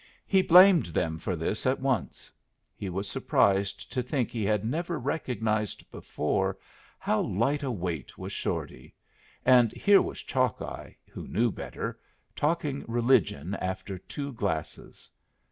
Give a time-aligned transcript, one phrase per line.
[0.25, 2.31] He blamed them for this at once.
[2.75, 6.57] He was surprised to think he had never recognized before
[6.97, 8.95] how light a weight was Shorty;
[9.45, 11.99] and here was Chalkeye, who knew better,
[12.35, 15.11] talking religion after two glasses.